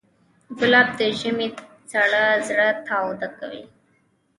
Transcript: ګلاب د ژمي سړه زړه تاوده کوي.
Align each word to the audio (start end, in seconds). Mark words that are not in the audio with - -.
ګلاب 0.59 0.87
د 0.99 1.01
ژمي 1.19 1.47
سړه 1.91 2.23
زړه 2.47 2.67
تاوده 2.87 3.27
کوي. 3.37 3.63